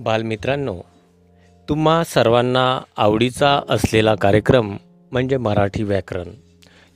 बालमित्रांनो 0.00 0.76
तुम्हा 1.68 2.04
सर्वांना 2.04 2.80
आवडीचा 2.96 3.60
असलेला 3.68 4.14
कार्यक्रम 4.14 4.76
म्हणजे 5.12 5.36
मराठी 5.36 5.82
व्याकरण. 5.82 6.28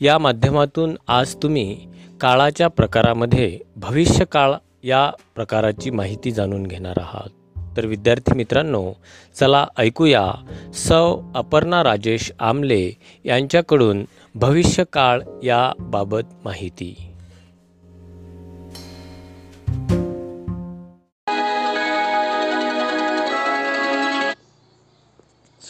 या 0.00 0.18
माध्यमातून 0.18 0.96
आज 1.08 1.34
तुम्ही 1.34 1.86
काळाच्या 2.20 2.68
प्रकारामध्ये 2.68 3.58
भविष्यकाळ 3.76 4.52
या 4.82 5.10
प्रकाराची 5.34 5.90
माहिती 5.90 6.30
जाणून 6.30 6.62
घेणार 6.62 6.94
आहात. 6.96 7.28
तर 7.76 7.86
विद्यार्थी 7.86 8.34
मित्रांनो 8.34 8.92
चला 9.40 9.66
ऐकूया 9.78 10.32
सौ 10.74 11.20
अपर्णा 11.34 11.84
राजेश 11.84 12.32
आमले 12.38 12.90
यांच्याकडून 13.24 14.04
भविष्यकाळ 14.34 15.20
याबाबत 15.42 16.44
माहिती. 16.44 17.11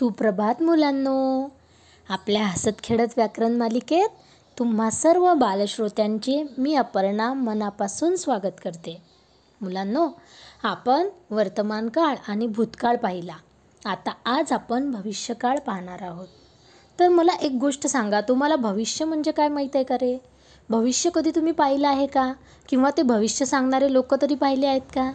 सुप्रभात 0.03 0.63
मुलांनो. 0.63 1.49
आपल्या 2.09 2.47
हसत 2.47 2.83
खेळत 2.85 3.09
व्याकरण 3.17 3.57
मालिकेत 3.57 4.09
तुम्हा 4.59 4.91
सर्व 4.91 5.35
बालश्रोत्यांचे 5.35 6.47
मी 6.59 6.75
अपर्णा 6.75 7.33
मनापासून 7.33 8.17
स्वागत 8.17 8.61
करते. 8.65 9.03
मुलांनो 9.61 10.09
आपण 10.63 11.09
वर्तमान 11.31 11.89
काळ 11.89 12.15
आणि 12.29 12.47
भूतकाळ 12.47 12.97
पाहिला. 12.97 13.33
आता 13.87 14.13
आज 14.25 14.53
आपण 14.53 14.91
भविष्यकाळ 14.91 15.59
पाहणार 15.59 16.03
आहोत. 16.03 16.29
तर 17.01 17.09
मला 17.09 17.33
एक 17.33 17.53
गोष्ट 17.53 17.87
सांगा 17.87 18.21
तुम्हाला 18.21 18.57
भविष्य 18.57 19.05
म्हणजे 19.05 19.33
काय 19.33 19.49
माहीत 19.49 19.71
आहे 19.75 19.85
का 19.85 19.95
रे? 19.95 20.19
भविष्य 20.71 21.11
कधी 21.15 21.31
तुम्ही 21.31 21.53
पाहिलं 21.53 21.89
आहे 21.89 22.07
का? 22.07 22.33
किंवा 22.69 22.91
ते 22.91 23.03
भविष्य 23.03 23.45
सांगणारे 23.45 23.93
लोक 23.93 24.15
तरी 24.23 24.35
पाहिले 24.35 24.67
आहेत 24.67 24.93
का? 24.95 25.13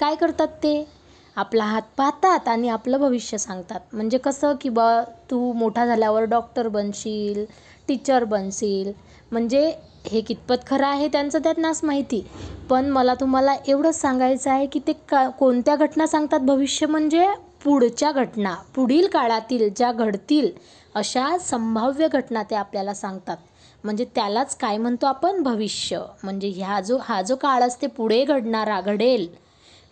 काय 0.00 0.14
करतात 0.14 0.48
ते? 0.48 0.99
आपला 1.36 1.64
हात 1.64 1.82
पाहतात 1.96 2.48
आणि 2.48 2.68
आपलं 2.68 2.98
भविष्य 2.98 3.38
सांगतात. 3.38 3.80
म्हणजे 3.92 4.18
कसं 4.18 4.54
की 4.60 4.68
बा 4.68 5.02
तू 5.30 5.52
मोठा 5.52 5.86
झाल्यावर 5.86 6.24
डॉक्टर 6.24 6.68
बनशील 6.68 7.44
टीचर 7.88 8.24
बनशील. 8.24 8.92
म्हणजे 9.32 9.72
हे 10.06 10.20
कितपत 10.20 10.66
खरं 10.66 10.86
आहे 10.86 11.08
त्यांचं 11.08 11.38
त्यांनाच 11.38 11.80
माहिती. 11.84 12.22
पण 12.70 12.88
मला 12.90 13.14
तुम्हाला 13.14 13.54
एवढंच 13.68 14.00
सांगायचं 14.00 14.50
आहे 14.50 14.66
की 14.66 14.80
ते 14.86 14.92
का 15.08 15.28
कोणत्या 15.28 15.76
घटना 15.76 16.06
सांगतात 16.06 16.40
भविष्य 16.40 16.86
म्हणजे 16.86 17.26
पुढच्या 17.64 18.10
घटना 18.12 18.54
पुढील 18.74 19.06
काळातील 19.06 19.68
ज्या 19.76 19.90
घडतील 19.92 20.50
अशा 20.94 21.36
संभाव्य 21.40 22.08
घटना 22.08 22.42
ते 22.42 22.54
आपल्याला 22.54 22.94
सांगतात. 22.94 23.36
म्हणजे 23.84 24.04
त्यालाच 24.14 24.56
काय 24.56 24.76
म्हणतो 24.76 25.06
आपण? 25.06 25.42
भविष्य. 25.42 25.98
म्हणजे 26.24 26.48
ह्या 26.48 26.80
जो 26.80 26.98
हा 27.02 27.20
जो 27.22 27.36
काळ 27.36 27.62
असते 27.62 27.86
पुढे 27.86 28.24
घडणारा 28.24 28.80
घडेल 28.80 29.26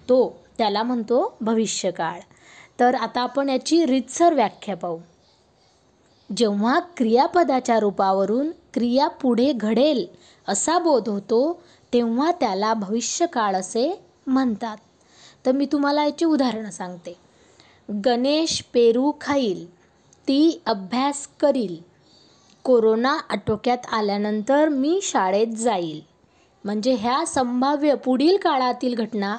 तो 0.09 0.19
त्याला 0.59 0.83
म्हणतो 0.83 1.37
भविष्यकाळ. 1.41 2.21
तर 2.81 2.95
आता 2.95 3.21
आपण 3.21 3.49
याची 3.49 3.87
रीतसर 3.87 4.35
व्याख्या 4.35 4.77
पाहू. 4.77 4.99
जेव्हा 6.37 6.81
क्रियापदाच्या 6.97 7.81
रूपावरून 7.81 8.51
क्रिया 8.75 9.09
पुढे 9.09 9.53
घडेल 9.53 10.07
असा 10.49 10.79
बोध 10.79 11.09
होतो 11.09 11.61
तेव्हा 11.93 12.31
त्याला 12.31 12.75
भविष्यकाळ 12.75 13.57
असे 13.57 14.03
म्हणतात. 14.27 14.77
तर 15.47 15.53
मी 15.53 15.67
तुम्हाला 15.67 16.05
याची 16.05 16.25
उदाहरणं 16.25 16.71
सांगते. 16.71 17.17
गणेश 18.05 18.63
पेरू 18.75 19.13
खाईल 19.21 19.71
ती 20.29 20.63
अभ्यास 20.67 21.29
करील. 21.41 21.77
कोरोना 22.65 23.19
आटोक्यात 23.29 23.87
आल्यानंतर 23.93 24.69
मी 24.69 25.01
शाळेत 25.03 25.47
जाईल. 25.47 26.01
म्हणजे 26.65 26.95
ह्या 26.95 27.27
संभाव्य 27.27 27.95
पुढील 27.95 28.37
काळातील 28.37 28.95
घटना 28.95 29.37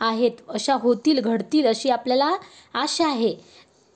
आहेत 0.00 0.30
अशा 0.48 0.74
होतील 0.74 1.20
घडतील 1.20 1.66
अशी 1.66 1.90
आपल्याला 1.90 2.30
आशा 2.74 3.08
आहे. 3.08 3.34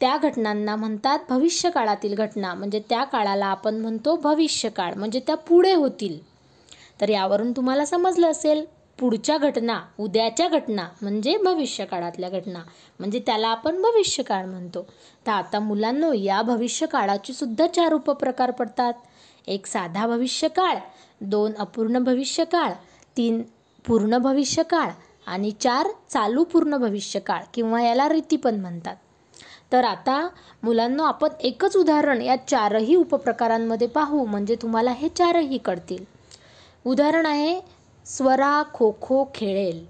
त्या 0.01 0.17
घटनांना 0.17 0.77
म्हणतात 0.77 1.19
भविष्यकाळातील 1.29 2.15
घटना. 2.15 2.55
म्हणजे 2.55 2.81
त्या 2.89 3.05
काळाला 3.05 3.47
आपण 3.47 3.75
म्हणतो 3.75 4.17
भविष्यकाळ. 4.17 4.95
म्हणजे 4.95 5.21
त्या 5.21 5.35
पुढे 5.35 5.73
होतील. 5.73 6.19
तर 7.01 7.09
यावरून 7.09 7.53
तुम्हाला 7.53 7.85
समजलं 7.85 8.31
असेल 8.31 8.65
पुढच्या 8.99 9.37
घटना 9.39 9.81
उद्याच्या 9.99 10.49
घटना 10.49 10.87
म्हणजे 11.03 11.37
भविष्यकाळातल्या 11.37 12.29
घटना. 12.29 12.63
म्हणजे 13.01 13.19
त्याला 13.19 13.49
आपण 13.49 13.81
भविष्यकाळ 13.83 14.45
म्हणतो. 14.45 14.83
तर 15.27 15.31
आता 15.31 15.59
मुलांनो 15.59 16.13
या 16.13 16.43
भविष्यकाळाचे 16.43 17.33
सुद्धा 17.33 17.67
चार 17.67 17.93
उपप्रकार 17.93 18.51
पडतात. 18.51 18.93
एक 19.47 19.67
साधा 19.67 20.07
भविष्यकाळ 20.07 20.77
दोन 21.21 21.53
अपूर्ण 21.59 21.99
भविष्यकाळ 21.99 22.73
तीन 23.17 23.43
पूर्ण 23.85 24.19
भविष्यकाळ 24.19 24.91
आणि 25.27 25.51
चार 25.51 25.89
चालू 26.11 26.45
पूर्ण 26.45 26.77
भविष्यकाळ 26.77 27.43
किंवा 27.55 27.83
याला 27.83 28.09
रीती 28.09 28.37
पण 28.37 28.61
म्हणतात. 28.61 28.97
तर 29.73 29.85
आता 29.85 30.29
मुलांना 30.63 31.07
आपण 31.09 31.29
एकच 31.41 31.77
उदाहरण 31.77 32.23
या 32.23 32.37
चारही 32.49 32.95
उपप्रकारांमध्ये 32.95 33.87
पाहू 33.87 34.25
म्हणजे 34.25 34.57
तुम्हाला 34.63 34.91
हे 34.91 35.09
चारही 35.09 35.59
कळतील. 35.59 36.05
उदाहरण 36.85 37.27
आहे 37.27 37.61
स्वरा 38.07 38.63
खो 38.75 38.97
खो 39.03 39.25
खेळेल. 39.35 39.85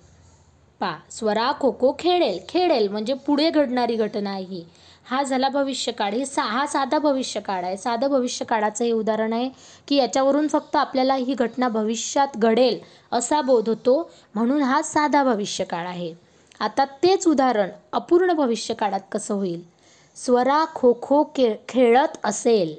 पा 0.81 0.97
स्वरा 1.11 1.53
खो 1.61 1.77
खो 1.81 1.97
खेळेल. 1.99 2.39
खेळेल 2.49 2.89
म्हणजे 2.89 3.15
पुढे 3.15 3.51
घडणारी 3.51 3.97
घटना 3.97 4.37
ही. 4.37 4.65
हा 5.07 5.23
झाला 5.23 5.49
भविष्यकाळ. 5.49 6.13
हे 6.15 6.27
सा 6.27 6.43
हा 6.43 6.67
साधा 6.67 6.99
भविष्यकाळ 6.99 7.65
आहे. 7.65 7.77
साधं 7.77 8.11
भविष्यकाळाचं 8.11 8.85
हे 8.85 8.93
उदाहरण 8.93 9.33
आहे 9.33 9.49
की 9.89 9.97
याच्यावरून 9.97 10.49
फक्त 10.49 10.77
आपल्याला 10.77 11.15
ही 11.15 11.35
घटना 11.35 11.69
भविष्यात 11.69 12.37
घडेल 12.37 12.79
असा 13.13 13.41
बोध 13.41 13.69
होतो. 13.69 14.11
म्हणून 14.35 14.63
हा 14.63 14.83
साधा 14.83 15.23
भविष्यकाळ 15.25 15.87
आहे. 15.87 16.15
आता 16.61 16.85
तेच 16.85 17.27
उदाहरण 17.29 17.71
अपूर्ण 17.93 18.33
भविष्यकाळात 18.33 19.01
कसं 19.13 19.35
होईल? 19.35 19.63
स्वरा 20.17 20.65
खो 20.75 20.93
खो 21.03 21.23
खेळ 21.37 21.55
खेळत 21.69 22.19
असेल. 22.25 22.75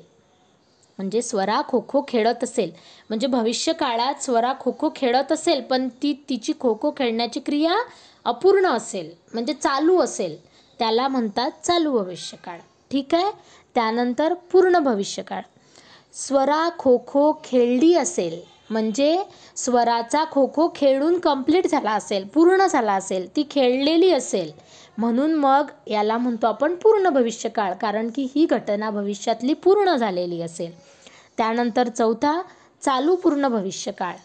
म्हणजे 0.97 1.21
स्वरा 1.21 1.61
खो 1.67 1.83
खो 1.89 2.01
खेळत 2.07 2.43
असेल. 2.43 2.71
म्हणजे 3.09 3.27
भविष्य 3.27 3.73
काळात 3.73 4.23
स्वरा 4.23 4.53
खो 4.59 4.71
खो 4.79 4.89
खेळत 4.95 5.31
असेल 5.31 5.61
पण 5.61 5.87
ती 5.87 6.13
तिची 6.29 6.53
खो 6.59 6.77
खो 6.81 6.91
खेळण्याची 6.97 7.39
क्रिया 7.39 7.75
अपूर्ण 8.25 8.65
असेल. 8.65 9.11
म्हणजे 9.33 9.53
चालू 9.53 9.99
असेल. 9.99 10.54
त्याला 10.79 11.07
म्हणतात 11.07 11.51
चालू 11.63 11.91
भविष्यकाळ. 11.91 12.57
ठीक 12.91 13.15
आहे? 13.15 13.31
त्यानंतर 13.75 14.33
पूर्ण 14.51 14.79
भविष्यकाळ. 14.79 15.41
स्वरा 16.13 16.67
खो 16.79 16.97
खो 17.07 17.31
खेळली 17.43 17.93
असेल 17.95 18.39
म्हणजे 18.69 19.17
स्वराचा 19.55 20.23
खो 20.31 20.45
खो 20.55 20.67
खेळून 20.75 21.17
कंप्लीट 21.19 21.67
झाला 21.67 21.91
असेल 21.91 22.27
पूर्ण 22.27 22.65
झाला 22.67 22.93
असेल 22.93 23.27
ती 23.35 23.43
खेळलेली 23.51 24.11
असेल 24.11 24.51
म्हणून 24.97 25.33
मग 25.33 25.69
याला 25.87 26.17
म्हणतो 26.17 26.47
आपण 26.47 26.75
पूर्ण 26.75 27.09
भविष्यकाळ 27.09 27.73
कारण 27.73 28.09
की 28.15 28.27
ही 28.35 28.45
घटना 28.45 28.89
भविष्यातली 28.89 29.53
पूर्ण 29.53 29.95
झालेली 29.95 30.41
असेल. 30.41 30.71
त्यानंतर 31.37 31.87
चौथा 31.87 32.41
चालू 32.81 33.15
पूर्ण 33.15 33.47
भविष्यकाळ. 33.47 34.15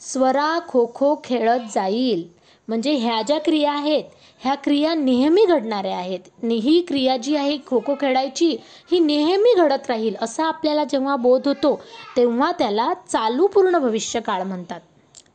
स्वरा 0.00 0.58
खो 0.68 0.84
खो 0.94 1.14
खेळत 1.24 1.60
जाईल 1.74 2.26
म्हणजे 2.68 2.92
ह्या 2.92 3.20
ज्या 3.22 3.38
क्रिया 3.40 3.72
आहेत 3.72 4.04
ह्या 4.42 4.54
क्रिया 4.54 4.94
नेहमी 4.94 5.44
घडणाऱ्या 5.44 5.96
आहेत. 5.96 6.20
ही 6.44 6.80
क्रिया 6.88 7.16
जी 7.16 7.34
आहे 7.36 7.56
खो 7.66 7.80
खो 7.86 7.94
खेळायची 8.00 8.56
ही 8.90 8.98
नेहमी 9.00 9.54
घडत 9.56 9.88
राहील 9.88 10.14
असा 10.22 10.46
आपल्याला 10.46 10.84
जेव्हा 10.84 11.16
बोध 11.16 11.48
होतो 11.48 11.74
तेव्हा 12.16 12.50
त्याला 12.58 12.92
चालू 13.08 13.46
पूर्ण 13.46 13.78
भविष्यकाळ 13.78 14.42
म्हणतात. 14.42 14.80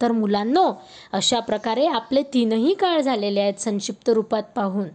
तर 0.01 0.11
मुलांनो 0.11 0.71
अशा 1.13 1.39
प्रकारे 1.39 1.85
आपले 1.87 2.21
तीनही 2.33 2.73
काळ 2.79 2.99
झालेले 3.01 3.39
आहेत 3.41 3.61
संक्षिप्त 3.61 4.09
रूपात 4.09 4.43
पाहून. 4.55 4.87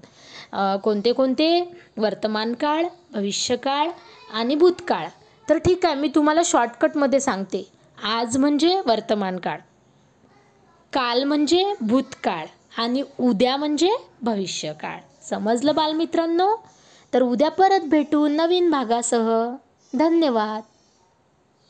कोणते 0.82 1.12
कोणते? 1.12 1.60
वर्तमान 1.96 2.52
काळ 2.54 2.84
भविष्यकाळ 3.12 3.88
आणि 4.34 4.54
भूतकाळ. 4.54 5.06
तर 5.48 5.58
ठीक 5.58 5.86
आहे 5.86 5.94
मी 5.94 6.08
तुम्हाला 6.14 6.40
शॉर्टकटमध्ये 6.44 7.20
सांगते. 7.20 7.68
आज 7.98 8.36
म्हणजे 8.36 8.80
वर्तमान 8.86 9.38
काळ 9.38 9.58
काल 10.92 11.22
म्हणजे 11.24 11.64
भूतकाळ. 11.80 12.46
आणि 12.78 13.02
उद्या 13.20 13.56
म्हणजे 13.56 13.96
भविष्यकाळ. 14.22 14.98
समजलं 15.22 15.74
बालमित्रांनो? 15.74 16.56
तर 17.14 17.22
उद्या 17.22 17.50
परत 17.50 17.80
भेटू 17.80 18.28
नवीन 18.28 18.70
भागासह. 18.70 19.54
धन्यवाद. 19.98 20.71